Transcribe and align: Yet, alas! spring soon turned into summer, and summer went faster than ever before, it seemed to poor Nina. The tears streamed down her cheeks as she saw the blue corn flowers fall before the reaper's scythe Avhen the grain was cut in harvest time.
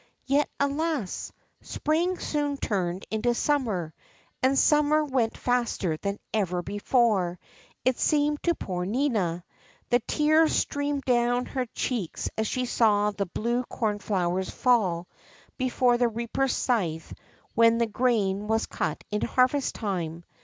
Yet, 0.25 0.49
alas! 0.59 1.31
spring 1.61 2.17
soon 2.17 2.57
turned 2.57 3.05
into 3.11 3.35
summer, 3.35 3.93
and 4.41 4.57
summer 4.57 5.05
went 5.05 5.37
faster 5.37 5.95
than 5.95 6.17
ever 6.33 6.63
before, 6.63 7.37
it 7.85 7.99
seemed 7.99 8.41
to 8.41 8.55
poor 8.55 8.83
Nina. 8.83 9.43
The 9.91 9.99
tears 9.99 10.53
streamed 10.55 11.03
down 11.03 11.45
her 11.45 11.67
cheeks 11.67 12.31
as 12.35 12.47
she 12.47 12.65
saw 12.65 13.11
the 13.11 13.27
blue 13.27 13.63
corn 13.65 13.99
flowers 13.99 14.49
fall 14.49 15.07
before 15.55 15.99
the 15.99 16.07
reaper's 16.07 16.53
scythe 16.55 17.13
Avhen 17.55 17.77
the 17.77 17.85
grain 17.85 18.47
was 18.47 18.65
cut 18.65 19.03
in 19.11 19.21
harvest 19.21 19.75
time. 19.75 20.23